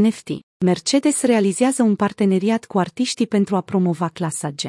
[0.00, 0.28] NFT.
[0.64, 4.60] Mercedes realizează un parteneriat cu artiștii pentru a promova clasa G.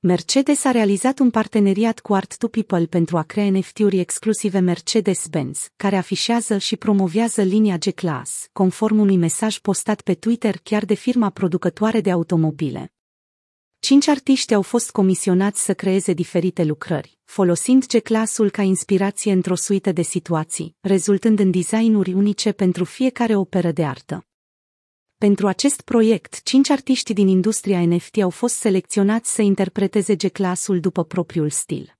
[0.00, 5.68] Mercedes a realizat un parteneriat cu Art to People pentru a crea NFT-uri exclusive Mercedes-Benz,
[5.76, 11.30] care afișează și promovează linia G-Class, conform unui mesaj postat pe Twitter chiar de firma
[11.30, 12.93] producătoare de automobile.
[13.84, 19.92] Cinci artiști au fost comisionați să creeze diferite lucrări, folosind G-Classul ca inspirație într-o suită
[19.92, 24.26] de situații, rezultând în designuri unice pentru fiecare operă de artă.
[25.18, 31.04] Pentru acest proiect, cinci artiști din industria NFT au fost selecționați să interpreteze G-Classul după
[31.04, 31.96] propriul stil.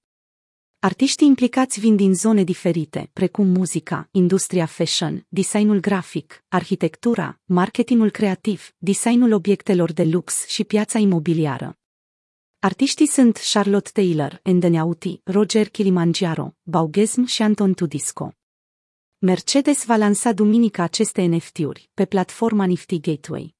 [0.84, 8.74] Artiștii implicați vin din zone diferite, precum muzica, industria fashion, designul grafic, arhitectura, marketingul creativ,
[8.78, 11.78] designul obiectelor de lux și piața imobiliară.
[12.58, 18.32] Artiștii sunt Charlotte Taylor, Endeneauti, Roger Kilimanjaro, Baugesm și Anton Tudisco.
[19.18, 23.54] Mercedes va lansa duminică aceste NFT-uri pe platforma Nifty Gateway.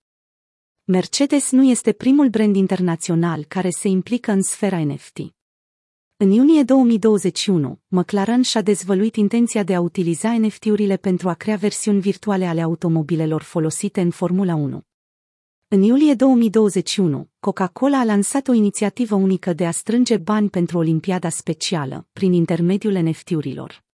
[0.85, 5.34] Mercedes nu este primul brand internațional care se implică în sfera NFT.
[6.25, 12.01] În iunie 2021, McLaren și-a dezvăluit intenția de a utiliza NFT-urile pentru a crea versiuni
[12.01, 14.83] virtuale ale automobilelor folosite în Formula 1.
[15.69, 21.29] În iulie 2021, Coca-Cola a lansat o inițiativă unică de a strânge bani pentru Olimpiada
[21.29, 23.85] Specială, prin intermediul NFT-urilor.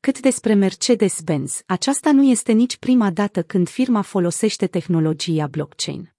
[0.00, 6.11] Cât despre Mercedes-Benz, aceasta nu este nici prima dată când firma folosește tehnologia blockchain.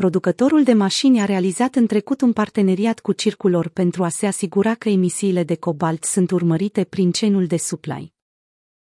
[0.00, 4.74] Producătorul de mașini a realizat în trecut un parteneriat cu Circulor pentru a se asigura
[4.74, 8.15] că emisiile de cobalt sunt urmărite prin cenul de supply.